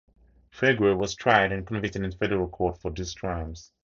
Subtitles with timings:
[0.49, 3.71] Feguer was tried and convicted in federal court for these crimes.